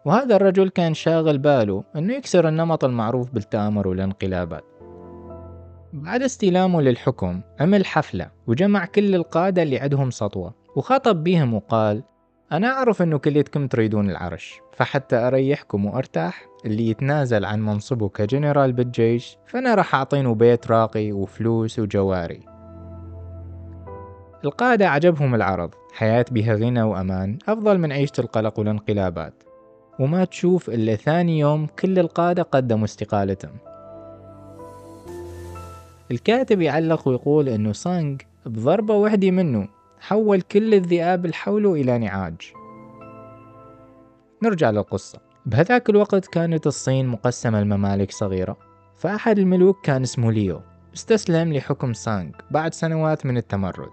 وهذا 0.05 0.35
الرجل 0.35 0.69
كان 0.69 0.93
شاغل 0.93 1.37
باله 1.37 1.83
أنه 1.95 2.13
يكسر 2.13 2.47
النمط 2.47 2.85
المعروف 2.85 3.31
بالتآمر 3.31 3.87
والانقلابات. 3.87 4.63
بعد 5.93 6.23
استلامه 6.23 6.81
للحكم 6.81 7.41
عمل 7.59 7.85
حفلة 7.85 8.31
وجمع 8.47 8.85
كل 8.85 9.15
القادة 9.15 9.63
اللي 9.63 9.79
عندهم 9.79 10.11
سطوة 10.11 10.53
وخاطب 10.75 11.23
بيهم 11.23 11.53
وقال 11.53 12.03
أنا 12.51 12.67
أعرف 12.67 13.01
أنه 13.01 13.17
كليتكم 13.17 13.67
تريدون 13.67 14.09
العرش 14.09 14.59
فحتى 14.73 15.15
أريحكم 15.15 15.85
وأرتاح 15.85 16.45
اللي 16.65 16.89
يتنازل 16.89 17.45
عن 17.45 17.61
منصبه 17.61 18.09
كجنرال 18.09 18.73
بالجيش 18.73 19.37
فأنا 19.47 19.75
راح 19.75 19.95
أعطينه 19.95 20.35
بيت 20.35 20.71
راقي 20.71 21.11
وفلوس 21.11 21.79
وجواري. 21.79 22.39
القادة 24.45 24.89
عجبهم 24.89 25.35
العرض 25.35 25.71
حياة 25.93 26.25
بها 26.31 26.53
غنى 26.55 26.83
وأمان 26.83 27.37
أفضل 27.47 27.77
من 27.77 27.91
عيشة 27.91 28.13
القلق 28.19 28.59
والانقلابات. 28.59 29.43
وما 29.99 30.25
تشوف 30.25 30.69
إلا 30.69 30.95
ثاني 30.95 31.39
يوم 31.39 31.67
كل 31.79 31.99
القادة 31.99 32.43
قدموا 32.43 32.85
استقالتهم. 32.85 33.57
الكاتب 36.11 36.61
يعلق 36.61 37.07
ويقول 37.07 37.49
أنه 37.49 37.73
سانغ 37.73 38.17
بضربة 38.45 38.95
وحدة 38.95 39.31
منه 39.31 39.67
حول 39.99 40.41
كل 40.41 40.73
الذئاب 40.73 41.25
اللي 41.25 41.35
حوله 41.35 41.73
إلى 41.73 41.97
نعاج. 41.97 42.53
نرجع 44.43 44.69
للقصة. 44.69 45.19
بهذاك 45.45 45.89
الوقت 45.89 46.27
كانت 46.27 46.67
الصين 46.67 47.07
مقسمة 47.07 47.61
لممالك 47.61 48.11
صغيرة 48.11 48.57
فأحد 48.97 49.39
الملوك 49.39 49.85
كان 49.85 50.01
اسمه 50.01 50.31
ليو 50.31 50.61
استسلم 50.95 51.53
لحكم 51.53 51.93
سانغ 51.93 52.31
بعد 52.51 52.73
سنوات 52.73 53.25
من 53.25 53.37
التمرد. 53.37 53.91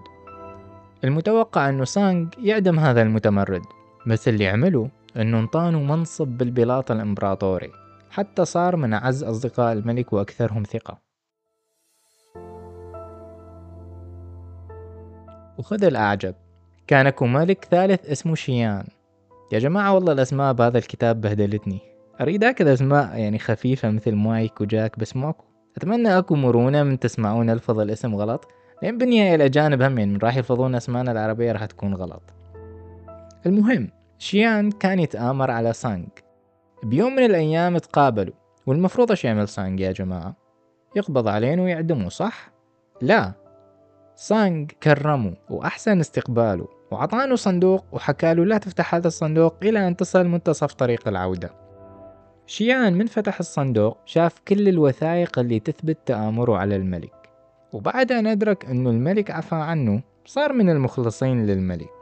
المتوقع 1.05 1.69
أنه 1.69 1.85
سانغ 1.85 2.27
يعدم 2.39 2.79
هذا 2.79 3.03
المتمرد 3.03 3.63
بس 4.07 4.29
اللي 4.29 4.49
عمله 4.49 4.91
أنه 5.17 5.39
انطانه 5.41 5.83
منصب 5.83 6.29
بالبلاط 6.29 6.91
الإمبراطوري 6.91 7.73
حتى 8.11 8.45
صار 8.45 8.77
من 8.77 8.93
أعز 8.93 9.25
أصدقاء 9.25 9.73
الملك 9.73 10.13
وأكثرهم 10.13 10.63
ثقة. 10.63 10.99
وخذ 15.59 15.85
الأعجب 15.85 16.35
كان 16.87 17.07
أكو 17.07 17.27
ملك 17.27 17.65
ثالث 17.71 18.07
اسمه 18.07 18.35
شيان. 18.35 18.85
يا 19.53 19.59
جماعة 19.59 19.95
والله 19.95 20.13
الأسماء 20.13 20.53
بهذا 20.53 20.79
الكتاب 20.79 21.21
بهدلتني. 21.21 21.81
أريد 22.21 22.45
أكد 22.45 22.67
أسماء 22.67 23.19
يعني 23.19 23.39
خفيفة 23.39 23.91
مثل 23.91 24.15
مايك 24.15 24.61
وجاك 24.61 24.99
بس 24.99 25.17
ماكو 25.17 25.45
أتمنى 25.77 26.19
أكو 26.19 26.35
مرونة 26.35 26.83
من 26.83 26.99
تسمعون 26.99 27.51
ألفظ 27.51 27.79
الاسم 27.79 28.15
غلط 28.15 28.49
لأن 28.83 28.99
بالنهاية 28.99 29.35
الأجانب 29.35 29.83
هم 29.83 29.93
من 29.93 30.17
راح 30.17 30.37
يلفظون 30.37 30.75
أسمانا 30.75 31.13
العربية 31.13 31.53
راح 31.53 31.65
تكون 31.65 31.95
غلط. 31.95 32.23
المهم 33.47 33.89
شيان 34.21 34.71
كان 34.71 34.99
يتآمر 34.99 35.51
على 35.51 35.73
سانج 35.73 36.09
بيوم 36.83 37.13
من 37.13 37.25
الأيام 37.25 37.79
تقابلوا 37.79 38.35
والمفروض 38.67 39.11
إيش 39.11 39.25
يعمل 39.25 39.49
سانج 39.49 39.81
يا 39.81 39.93
جماعة؟ 39.93 40.37
يقبض 40.97 41.29
عليه 41.29 41.63
ويعدمه 41.63 42.09
صح؟ 42.09 42.51
لا. 43.01 43.33
سانج 44.15 44.71
كرمه 44.83 45.35
وأحسن 45.51 46.01
استقباله 46.01 46.69
وعطاه 46.91 47.37
صندوق 47.37 47.85
وحكاله 47.93 48.45
لا 48.45 48.59
تفتح 48.59 48.95
هذا 48.95 49.07
الصندوق 49.07 49.55
إلى 49.63 49.89
أن 49.89 49.97
تصل 49.97 50.27
منتصف 50.27 50.75
طريق 50.75 51.09
العودة. 51.09 51.51
شيان 52.47 52.95
من 52.95 53.07
فتح 53.07 53.39
الصندوق 53.39 53.99
شاف 54.05 54.39
كل 54.49 54.69
الوثائق 54.69 55.39
اللي 55.39 55.61
تثبت 55.61 55.99
تآمره 56.07 56.57
على 56.57 56.77
الملك. 56.77 57.31
وبعد 57.73 58.13
أن 58.13 58.27
أدرك 58.27 58.65
أنه 58.65 58.91
الملك 58.91 59.31
عفى 59.31 59.55
عنه 59.55 60.03
صار 60.27 60.53
من 60.53 60.71
المخلصين 60.71 61.47
للملك. 61.47 62.00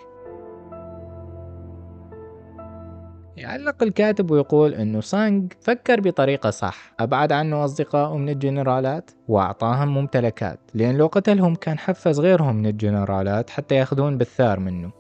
يعلق 3.49 3.83
الكاتب 3.83 4.31
ويقول 4.31 4.75
أنه 4.75 5.01
سانغ 5.01 5.47
فكر 5.61 6.01
بطريقة 6.01 6.51
صح. 6.51 6.93
أبعد 7.01 7.33
عنه 7.33 7.65
أصدقائه 7.65 8.17
من 8.17 8.29
الجنرالات؟ 8.29 9.11
وأعطاهم 9.29 9.95
ممتلكات. 9.95 10.61
لأن 10.75 10.97
لو 10.97 11.07
قتلهم 11.07 11.55
كان 11.55 11.79
حفز 11.79 12.21
غيرهم 12.21 12.57
من 12.57 12.67
الجنرالات 12.67 13.51
حتى 13.51 13.75
يأخذون 13.75 14.19
بالثار 14.19 14.61
منه. 14.61 14.91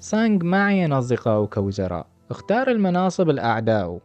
سانغ 0.00 0.44
ما 0.44 0.64
عين 0.64 0.92
أصدقائه 0.92 1.46
كوزراء. 1.46 2.06
اختار 2.30 2.70
المناصب 2.70 3.30
الأعداء. 3.30 3.98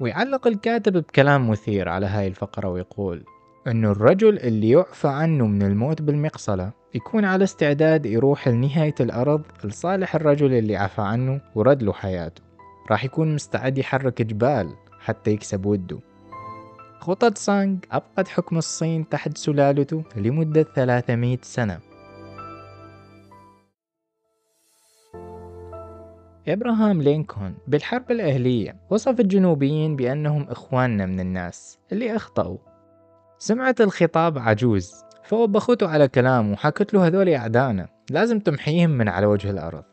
ويعلق 0.00 0.46
الكاتب 0.46 0.92
بكلام 0.92 1.50
مثير 1.50 1.88
على 1.88 2.06
هاي 2.06 2.26
الفقرة 2.26 2.68
ويقول 2.68 3.24
أنه 3.66 3.90
الرجل 3.90 4.38
اللي 4.38 4.70
يعفى 4.70 5.08
عنه 5.08 5.46
من 5.46 5.62
الموت 5.62 6.02
بالمقصلة. 6.02 6.81
يكون 6.94 7.24
على 7.24 7.44
استعداد 7.44 8.06
يروح 8.06 8.48
لنهاية 8.48 8.94
الأرض 9.00 9.42
لصالح 9.64 10.14
الرجل 10.14 10.52
اللي 10.52 10.76
عفى 10.76 11.02
عنه 11.02 11.40
ورد 11.54 11.82
له 11.82 11.92
حياته. 11.92 12.42
راح 12.90 13.04
يكون 13.04 13.34
مستعد 13.34 13.78
يحرك 13.78 14.22
جبال 14.22 14.74
حتى 15.00 15.30
يكسب 15.30 15.66
وده. 15.66 15.98
خطط 17.00 17.38
سانغ 17.38 17.76
أبقت 17.92 18.28
حكم 18.28 18.58
الصين 18.58 19.08
تحت 19.08 19.38
سلالته 19.38 20.04
لمدة 20.16 20.62
300 20.62 21.38
سنة. 21.42 21.78
إبراهام 26.48 27.02
لينكولن 27.02 27.54
بالحرب 27.68 28.10
الأهلية 28.10 28.76
وصف 28.90 29.20
الجنوبيين 29.20 29.96
بأنهم 29.96 30.42
إخواننا 30.48 31.06
من 31.06 31.20
الناس 31.20 31.78
اللي 31.92 32.16
أخطأوا. 32.16 32.58
سمعت 33.38 33.80
الخطاب 33.80 34.38
عجوز. 34.38 34.92
فوبخته 35.32 35.88
على 35.88 36.08
كلامه 36.08 36.52
وحكت 36.52 36.94
له 36.94 37.06
هذول 37.06 37.28
أعدانا. 37.28 37.88
لازم 38.10 38.38
تمحيهم 38.38 38.90
من 38.90 39.08
على 39.08 39.26
وجه 39.26 39.50
الأرض. 39.50 39.84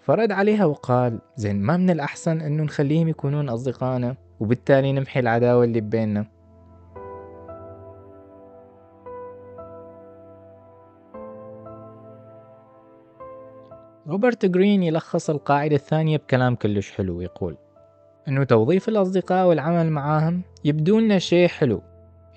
فرد 0.00 0.32
عليها 0.32 0.64
وقال 0.64 1.18
زين 1.36 1.62
ما 1.62 1.76
من 1.76 1.90
الأحسن 1.90 2.40
أنه 2.40 2.62
نخليهم 2.62 3.08
يكونون 3.08 3.48
أصدقائنا 3.48 4.16
وبالتالي 4.40 4.92
نمحي 4.92 5.20
العداوة 5.20 5.64
اللي 5.64 5.80
بيننا. 5.80 6.26
روبرت 14.08 14.46
جرين 14.46 14.82
يلخص 14.82 15.30
القاعدة 15.30 15.76
الثانية 15.76 16.16
بكلام 16.16 16.54
كلش 16.54 16.90
حلو 16.90 17.20
يقول 17.20 17.56
أنه 18.28 18.44
توظيف 18.44 18.88
الأصدقاء 18.88 19.46
والعمل 19.46 19.90
معاهم 19.90 20.42
يبدو 20.64 20.98
لنا 20.98 21.18
شيء 21.18 21.48
حلو 21.48 21.82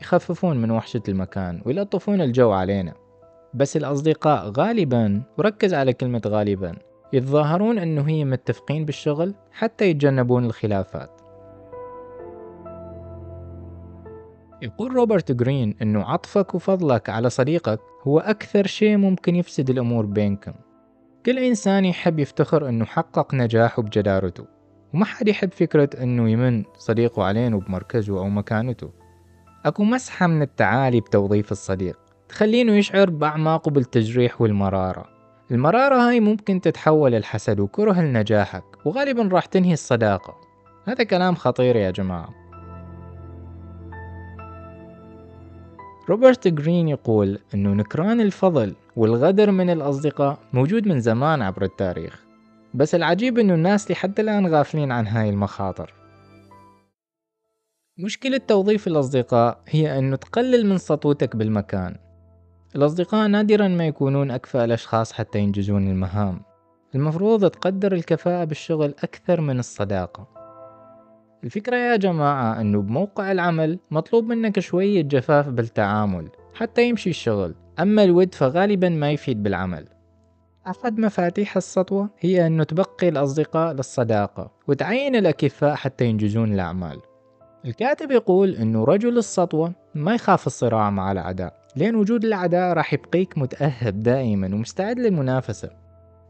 يخففون 0.02 0.58
من 0.58 0.72
وحشة 0.72 1.04
المكان 1.10 1.62
ويلطفون 1.66 2.22
الجو 2.22 2.52
علينا. 2.52 2.94
بس 3.54 3.78
الأصدقاء 3.78 4.50
غالبا 4.50 5.22
وركز 5.38 5.74
على 5.74 5.94
كلمة 5.94 6.22
غالبا 6.28 6.76
يتظاهرون 7.14 7.80
أنه 7.80 8.10
هم 8.10 8.26
متفقين 8.26 8.86
بالشغل 8.86 9.36
حتى 9.52 9.90
يتجنبون 9.90 10.46
الخلافات. 10.46 11.22
يقول 14.62 14.94
روبرت 14.96 15.32
جرين 15.32 15.76
أنه 15.82 16.04
عطفك 16.04 16.56
وفضلك 16.56 17.10
على 17.10 17.30
صديقك 17.30 17.80
هو 18.04 18.20
أكثر 18.20 18.68
شيء 18.68 18.98
ممكن 18.98 19.36
يفسد 19.36 19.70
الأمور 19.70 20.06
بينكم. 20.06 20.54
كل 21.26 21.40
إنسان 21.40 21.86
يحب 21.86 22.20
يفتخر 22.20 22.70
أنه 22.70 22.86
حقق 22.86 23.34
نجاحه 23.34 23.82
بجدارته 23.82 24.46
وما 24.94 25.06
حد 25.06 25.28
يحب 25.28 25.52
فكرة 25.52 25.90
أنه 26.04 26.30
يمن 26.30 26.64
صديقه 26.78 27.24
علينا 27.24 27.58
بمركزه 27.58 28.20
أو 28.20 28.30
مكانته. 28.30 29.05
أكو 29.66 29.84
مسحة 29.84 30.28
من 30.28 30.42
التعالي 30.42 31.00
بتوظيف 31.00 31.52
الصديق 31.52 32.00
تخلينه 32.30 32.72
يشعر 32.72 33.10
بأعماقه 33.10 33.72
بالتجريح 33.72 34.42
والمرارة. 34.42 35.06
المرارة 35.52 35.96
هاي 35.96 36.20
ممكن 36.20 36.62
تتحول 36.62 37.16
الحسد 37.16 37.60
وكره 37.60 38.02
لنجاحك 38.02 38.64
وغالبا 38.86 39.30
راح 39.32 39.46
تنهي 39.46 39.74
الصداقة. 39.74 40.36
هذا 40.88 41.04
كلام 41.04 41.36
خطير 41.36 41.76
يا 41.76 41.92
جماعة. 41.92 42.30
روبرت 46.10 46.48
جرين 46.48 46.88
يقول 46.88 47.40
أنه 47.54 47.74
نكران 47.74 48.22
الفضل 48.22 48.76
والغدر 48.96 49.52
من 49.52 49.70
الأصدقاء 49.70 50.38
موجود 50.54 50.88
من 50.88 51.00
زمان 51.00 51.42
عبر 51.42 51.64
التاريخ 51.64 52.24
بس 52.74 52.96
العجيب 52.96 53.40
أنه 53.40 53.54
الناس 53.54 53.92
لحد 53.92 54.20
الآن 54.20 54.48
غافلين 54.48 54.92
عن 54.92 55.08
هاي 55.08 55.30
المخاطر. 55.30 56.05
مشكلة 57.98 58.38
توظيف 58.38 58.88
الأصدقاء 58.88 59.62
هي 59.68 60.00
أنه 60.00 60.16
تقلل 60.16 60.66
من 60.66 60.78
سطوتك 60.78 61.36
بالمكان. 61.36 61.96
الأصدقاء 62.76 63.28
نادرا 63.28 63.68
ما 63.68 63.88
يكونون 63.88 64.32
أكفأ 64.32 64.66
الأشخاص 64.66 65.14
حتى 65.14 65.40
ينجزون 65.40 65.88
المهام. 65.88 66.42
المفروض 66.96 67.50
تقدر 67.50 67.94
الكفاءة 67.94 68.44
بالشغل 68.44 68.96
أكثر 69.04 69.42
من 69.42 69.60
الصداقة. 69.60 70.28
الفكرة 71.44 71.76
يا 71.76 71.96
جماعة 71.96 72.62
أنه 72.62 72.82
بموقع 72.82 73.32
العمل 73.32 73.80
مطلوب 73.92 74.26
منك 74.26 74.60
شوية 74.60 75.02
جفاف 75.02 75.50
بالتعامل 75.50 76.30
حتى 76.54 76.90
يمشي 76.90 77.10
الشغل 77.10 77.56
أما 77.80 78.04
الود 78.04 78.36
فغالبا 78.36 78.90
ما 78.90 79.12
يفيد 79.12 79.44
بالعمل. 79.44 79.88
أحد 80.68 81.00
مفاتيح 81.00 81.58
السطوة 81.58 82.10
هي 82.20 82.48
أنه 82.48 82.64
تبقي 82.64 83.10
الأصدقاء 83.10 83.74
للصداقة 83.74 84.52
وتعين 84.68 85.16
الأكفاء 85.16 85.76
حتى 85.76 86.06
ينجزون 86.06 86.54
الأعمال. 86.54 87.15
الكاتب 87.66 88.12
يقول 88.12 88.56
أنه 88.56 88.84
رجل 88.84 89.18
السطوة 89.18 89.74
ما 89.96 90.16
يخاف 90.16 90.48
الصراع 90.48 90.90
مع 90.90 91.12
الأعداء 91.12 91.54
لأن 91.76 91.96
وجود 91.96 92.26
الأعداء 92.26 92.74
راح 92.74 92.94
يبقيك 92.94 93.38
متأهب 93.38 94.00
دائما 94.04 94.48
ومستعد 94.48 95.00
للمنافسة. 95.00 95.70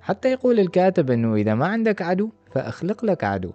حتى 0.02 0.32
يقول 0.32 0.60
الكاتب 0.60 1.12
أنه 1.12 1.36
إذا 1.36 1.56
ما 1.56 1.68
عندك 1.68 2.02
عدو 2.02 2.30
فأخلق 2.52 3.06
لك 3.06 3.24
عدو. 3.24 3.52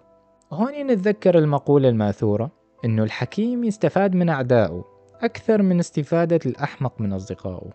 هون 0.53 0.87
نتذكر 0.87 1.39
المقولة 1.39 1.89
الماثورة 1.89 2.51
أنه 2.85 3.03
الحكيم 3.03 3.65
يستفاد 3.65 4.15
من 4.15 4.29
أعدائه 4.29 4.85
أكثر 5.23 5.63
من 5.63 5.79
استفادة 5.79 6.41
الأحمق 6.47 7.01
من 7.01 7.13
أصدقائه. 7.13 7.71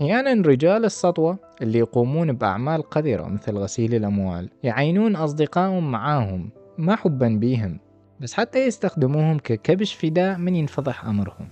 أحيانا 0.00 0.48
رجال 0.48 0.84
السطوة 0.84 1.45
اللي 1.62 1.78
يقومون 1.78 2.32
بأعمال 2.32 2.82
قذرة 2.82 3.26
مثل 3.26 3.56
غسيل 3.56 3.94
الأموال 3.94 4.50
يعينون 4.62 5.16
أصدقائهم 5.16 5.90
معاهم 5.90 6.50
ما 6.78 6.96
حبا 6.96 7.28
بيهم 7.28 7.78
بس 8.20 8.34
حتى 8.34 8.66
يستخدموهم 8.66 9.38
ككبش 9.38 9.94
فداء 9.94 10.38
من 10.38 10.54
ينفضح 10.54 11.04
أمرهم. 11.04 11.48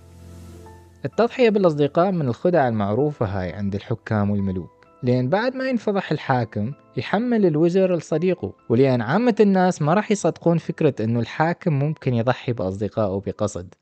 التضحية 1.04 1.50
بالأصدقاء 1.50 2.12
من 2.12 2.28
الخدع 2.28 2.68
المعروفة 2.68 3.26
هاي 3.26 3.52
عند 3.52 3.74
الحكام 3.74 4.30
والملوك. 4.30 4.86
لأن 5.02 5.28
بعد 5.28 5.56
ما 5.56 5.68
ينفضح 5.68 6.12
الحاكم 6.12 6.72
يحمل 6.96 7.46
الوزر 7.46 7.96
لصديقه 7.96 8.52
ولأن 8.68 9.00
عامة 9.00 9.34
الناس 9.40 9.82
ما 9.82 9.94
راح 9.94 10.10
يصدقون 10.10 10.58
فكرة 10.58 11.04
أنه 11.04 11.20
الحاكم 11.20 11.72
ممكن 11.72 12.14
يضحي 12.14 12.52
بأصدقائه 12.52 13.22
بقصد. 13.26 13.74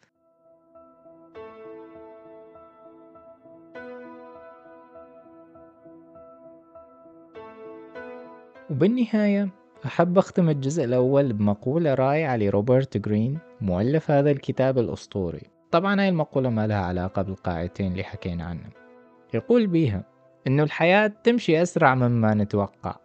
وبالنهاية 8.72 9.48
أحب 9.86 10.18
أختم 10.18 10.48
الجزء 10.48 10.84
الأول 10.84 11.32
بمقولة 11.32 11.94
رائعة 11.94 12.36
لروبرت 12.36 12.96
جرين 12.96 13.38
مؤلف 13.60 14.10
هذا 14.10 14.30
الكتاب 14.30 14.78
الأسطوري. 14.78 15.42
طبعا 15.70 16.00
هاي 16.00 16.08
المقولة 16.08 16.50
ما 16.50 16.66
لها 16.66 16.84
علاقة 16.84 17.22
بالقاعدتين 17.22 17.92
اللي 17.92 18.04
حكينا 18.04 18.44
عنهم. 18.44 18.70
يقول 19.34 19.66
بيها 19.66 20.04
إنه 20.46 20.62
الحياة 20.62 21.12
تمشي 21.24 21.62
أسرع 21.62 21.94
مما 21.94 22.34
نتوقع 22.34 22.96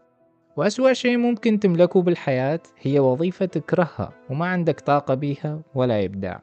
وأسوأ 0.57 0.93
شيء 0.93 1.17
ممكن 1.17 1.59
تملكه 1.59 2.01
بالحياة 2.01 2.59
هي 2.81 2.99
وظيفة 2.99 3.45
تكرهها 3.45 4.13
وما 4.29 4.45
عندك 4.45 4.79
طاقة 4.79 5.13
بيها 5.13 5.59
ولا 5.75 6.05
إبداع. 6.05 6.41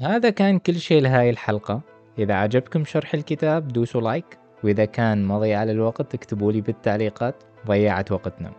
هذا 0.00 0.30
كان 0.30 0.58
كل 0.58 0.74
شيء 0.74 1.02
لهاي 1.02 1.30
الحلقة. 1.30 1.80
إذا 2.18 2.34
عجبكم 2.34 2.84
شرح 2.84 3.14
الكتاب 3.14 3.68
دوسوا 3.68 4.00
لايك 4.00 4.43
وإذا 4.64 4.84
كان 4.84 5.24
مضيع 5.24 5.54
لي 5.54 5.72
الوقت 5.72 6.14
اكتبوا 6.14 6.52
لي 6.52 6.60
بالتعليقات 6.60 7.34
ضيعت 7.66 8.12
وقتنا 8.12 8.52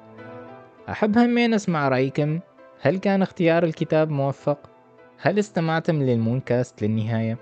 أحب 0.89 1.17
همين 1.17 1.53
أسمع 1.53 1.89
رأيكم 1.89 2.39
هل 2.81 2.97
كان 2.97 3.21
اختيار 3.21 3.63
الكتاب 3.63 4.09
موفق؟ 4.09 4.59
هل 5.17 5.39
استمعتم 5.39 6.03
للمونكاست 6.03 6.83
للنهاية؟ 6.83 7.37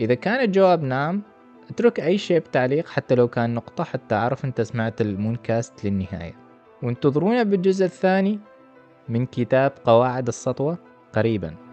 إذا 0.00 0.14
كان 0.14 0.44
الجواب 0.44 0.82
نعم 0.82 1.22
أترك 1.70 2.00
أي 2.00 2.18
شيء 2.18 2.38
بتعليق 2.38 2.88
حتى 2.88 3.14
لو 3.14 3.28
كان 3.28 3.54
نقطة 3.54 3.84
حتى 3.84 4.14
أعرف 4.14 4.44
أنت 4.44 4.60
سمعت 4.60 5.00
البودكاست 5.00 5.84
للنهاية 5.84 6.34
وانتظرونا 6.82 7.42
بالجزء 7.42 7.84
الثاني 7.84 8.38
من 9.08 9.26
كتاب 9.26 9.72
قواعد 9.84 10.28
السطوة 10.28 10.78
قريباً 11.12 11.71